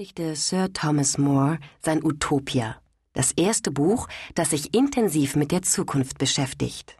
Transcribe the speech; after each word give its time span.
veröffentlichte 0.00 0.34
Sir 0.34 0.72
Thomas 0.72 1.18
More 1.18 1.58
sein 1.80 2.02
Utopia, 2.02 2.76
das 3.12 3.32
erste 3.32 3.70
Buch, 3.70 4.08
das 4.34 4.50
sich 4.50 4.74
intensiv 4.74 5.36
mit 5.36 5.52
der 5.52 5.60
Zukunft 5.60 6.16
beschäftigt. 6.16 6.96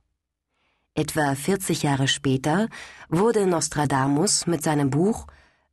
Etwa 0.95 1.35
40 1.35 1.83
Jahre 1.83 2.09
später 2.09 2.69
wurde 3.09 3.47
Nostradamus 3.47 4.47
mit 4.47 4.63
seinem 4.63 4.91
Buch 4.91 5.27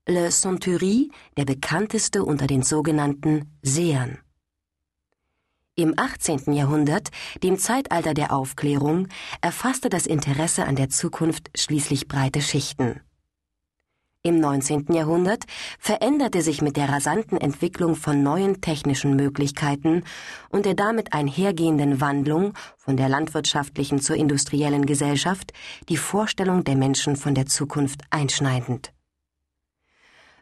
Le 0.08 0.30
Century 0.30 1.12
der 1.36 1.44
bekannteste 1.44 2.24
unter 2.24 2.48
den 2.48 2.64
sogenannten 2.64 3.58
Sehern. 3.62 4.20
Im 5.76 5.96
18. 5.98 6.54
Jahrhundert, 6.54 7.10
dem 7.44 7.60
Zeitalter 7.60 8.14
der 8.14 8.32
Aufklärung, 8.32 9.10
erfasste 9.42 9.90
das 9.90 10.06
Interesse 10.06 10.66
an 10.66 10.78
der 10.78 10.90
Zukunft 10.90 11.50
schließlich 11.56 12.08
breite 12.08 12.42
Schichten. 12.42 13.02
Im 14.28 14.42
19. 14.42 14.88
Jahrhundert 14.94 15.46
veränderte 15.80 16.42
sich 16.42 16.62
mit 16.62 16.76
der 16.76 16.90
rasanten 16.90 17.38
Entwicklung 17.38 17.96
von 17.96 18.24
neuen 18.24 18.60
technischen 18.60 19.16
Möglichkeiten 19.16 20.04
und 20.50 20.66
der 20.66 20.74
damit 20.74 21.14
einhergehenden 21.14 22.02
Wandlung 22.02 22.54
von 22.76 22.98
der 22.98 23.08
landwirtschaftlichen 23.08 24.02
zur 24.02 24.18
industriellen 24.18 24.86
Gesellschaft 24.86 25.54
die 25.88 25.96
Vorstellung 25.96 26.66
der 26.66 26.76
Menschen 26.76 27.16
von 27.16 27.36
der 27.36 27.46
Zukunft 27.46 28.02
einschneidend. 28.10 28.92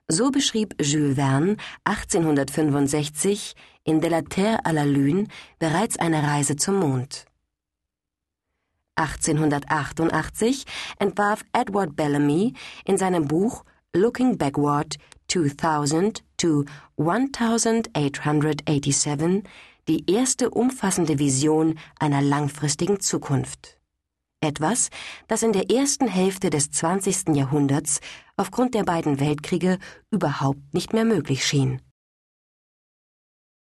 So 0.08 0.32
beschrieb 0.32 0.74
Jules 0.82 1.18
Verne 1.18 1.58
1865 1.84 3.54
in 3.84 4.02
De 4.02 4.10
la 4.10 4.24
Terre 4.24 4.66
à 4.66 4.74
la 4.74 4.84
Lune 4.86 5.28
bereits 5.60 6.00
eine 6.00 6.24
Reise 6.24 6.56
zum 6.56 6.80
Mond. 6.80 7.28
1888 8.96 10.66
entwarf 10.98 11.44
Edward 11.54 11.96
Bellamy 11.96 12.54
in 12.86 12.98
seinem 12.98 13.28
Buch 13.28 13.64
Looking 13.96 14.38
Backward 14.38 14.98
2000 15.30 16.22
to 16.38 16.66
1887 16.98 19.44
die 19.88 20.12
erste 20.12 20.50
umfassende 20.50 21.18
Vision 21.18 21.80
einer 21.98 22.22
langfristigen 22.22 23.00
Zukunft. 23.00 23.80
Etwas, 24.42 24.90
das 25.30 25.44
in 25.44 25.54
der 25.54 25.72
ersten 25.72 26.10
Hälfte 26.10 26.50
des 26.50 26.72
20. 26.72 27.36
Jahrhunderts 27.36 28.02
aufgrund 28.36 28.76
der 28.76 28.84
beiden 28.84 29.22
Weltkriege 29.22 29.80
überhaupt 30.12 30.74
nicht 30.74 30.92
mehr 30.92 31.06
möglich 31.06 31.46
schien. 31.46 31.82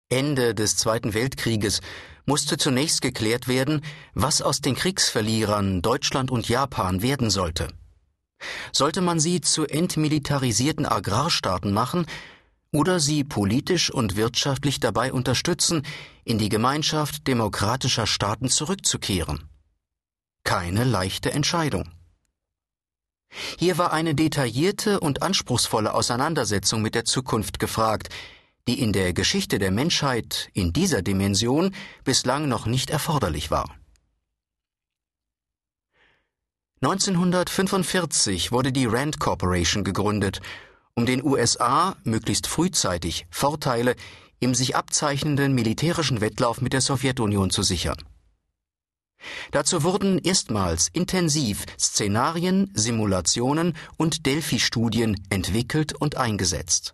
Ende 0.08 0.54
des 0.54 0.78
Zweiten 0.78 1.12
Weltkrieges 1.12 1.82
musste 2.24 2.56
zunächst 2.56 3.02
geklärt 3.02 3.48
werden, 3.48 3.82
was 4.14 4.40
aus 4.40 4.62
den 4.62 4.76
Kriegsverlierern 4.76 5.82
Deutschland 5.82 6.30
und 6.30 6.48
Japan 6.48 7.02
werden 7.02 7.28
sollte. 7.28 7.68
Sollte 8.72 9.00
man 9.00 9.20
sie 9.20 9.40
zu 9.40 9.66
entmilitarisierten 9.66 10.86
Agrarstaaten 10.86 11.72
machen 11.72 12.06
oder 12.72 13.00
sie 13.00 13.24
politisch 13.24 13.90
und 13.90 14.16
wirtschaftlich 14.16 14.80
dabei 14.80 15.12
unterstützen, 15.12 15.82
in 16.24 16.38
die 16.38 16.48
Gemeinschaft 16.48 17.26
demokratischer 17.26 18.06
Staaten 18.06 18.48
zurückzukehren? 18.48 19.48
Keine 20.44 20.84
leichte 20.84 21.32
Entscheidung. 21.32 21.90
Hier 23.58 23.78
war 23.78 23.92
eine 23.92 24.14
detaillierte 24.14 25.00
und 25.00 25.22
anspruchsvolle 25.22 25.94
Auseinandersetzung 25.94 26.82
mit 26.82 26.94
der 26.94 27.04
Zukunft 27.04 27.58
gefragt, 27.58 28.08
die 28.68 28.80
in 28.80 28.92
der 28.92 29.12
Geschichte 29.12 29.58
der 29.58 29.70
Menschheit 29.70 30.48
in 30.52 30.72
dieser 30.72 31.02
Dimension 31.02 31.74
bislang 32.04 32.48
noch 32.48 32.66
nicht 32.66 32.90
erforderlich 32.90 33.50
war. 33.50 33.74
1945 36.82 38.50
wurde 38.50 38.72
die 38.72 38.86
Rand 38.86 39.20
Corporation 39.20 39.84
gegründet, 39.84 40.40
um 40.94 41.06
den 41.06 41.22
USA 41.22 41.94
möglichst 42.02 42.48
frühzeitig 42.48 43.24
Vorteile 43.30 43.94
im 44.40 44.52
sich 44.56 44.74
abzeichnenden 44.74 45.54
militärischen 45.54 46.20
Wettlauf 46.20 46.60
mit 46.60 46.72
der 46.72 46.80
Sowjetunion 46.80 47.50
zu 47.50 47.62
sichern. 47.62 47.98
Dazu 49.52 49.84
wurden 49.84 50.18
erstmals 50.18 50.88
intensiv 50.92 51.66
Szenarien, 51.78 52.72
Simulationen 52.74 53.76
und 53.96 54.26
Delphi-Studien 54.26 55.24
entwickelt 55.30 55.94
und 55.94 56.16
eingesetzt. 56.16 56.90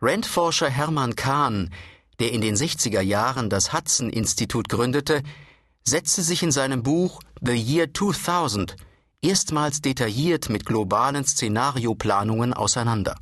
Rand-Forscher 0.00 0.70
Hermann 0.70 1.14
Kahn, 1.14 1.68
der 2.20 2.32
in 2.32 2.40
den 2.40 2.56
60er 2.56 3.02
Jahren 3.02 3.50
das 3.50 3.74
Hudson-Institut 3.74 4.70
gründete, 4.70 5.22
setzte 5.86 6.22
sich 6.22 6.42
in 6.42 6.52
seinem 6.52 6.82
Buch 6.82 7.20
The 7.40 7.54
Year 7.54 7.92
2000 7.92 8.76
erstmals 9.22 9.80
detailliert 9.82 10.48
mit 10.48 10.64
globalen 10.64 11.24
Szenarioplanungen 11.24 12.54
auseinander. 12.54 13.16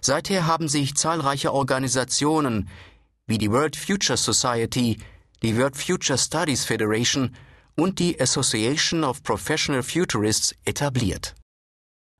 Seither 0.00 0.46
haben 0.46 0.68
sich 0.68 0.94
zahlreiche 0.94 1.52
Organisationen 1.52 2.68
wie 3.26 3.38
die 3.38 3.50
World 3.50 3.76
Future 3.76 4.18
Society, 4.18 4.98
die 5.42 5.56
World 5.56 5.76
Future 5.76 6.18
Studies 6.18 6.64
Federation 6.64 7.34
und 7.76 7.98
die 7.98 8.20
Association 8.20 9.04
of 9.04 9.22
Professional 9.22 9.82
Futurists 9.82 10.54
etabliert. 10.64 11.34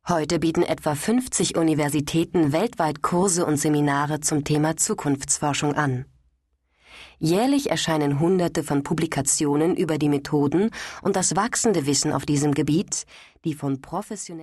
Heute 0.09 0.39
bieten 0.39 0.63
etwa 0.63 0.95
50 0.95 1.57
Universitäten 1.57 2.53
weltweit 2.53 3.03
Kurse 3.03 3.47
und 3.47 3.57
Seminare 3.57 4.21
zum 4.21 4.45
Thema 4.45 4.77
Zukunftsforschung 4.77 5.75
an. 5.75 6.05
Jährlich 7.19 7.71
erscheinen 7.71 8.19
Hunderte 8.19 8.63
von 8.63 8.83
Publikationen 8.83 9.77
über 9.77 9.99
die 9.99 10.09
Methoden 10.09 10.71
und 11.03 11.17
das 11.17 11.37
wachsende 11.37 11.87
Wissen 11.87 12.13
auf 12.13 12.27
diesem 12.27 12.53
Gebiet, 12.53 13.07
die 13.45 13.55
von 13.55 13.81
professionellen 13.81 14.25